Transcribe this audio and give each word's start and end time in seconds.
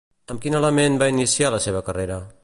Amb 0.35 0.39
quin 0.45 0.55
element 0.59 0.97
va 1.03 1.09
iniciar 1.15 1.51
la 1.57 1.59
seva 1.67 1.83
carrera? 1.91 2.19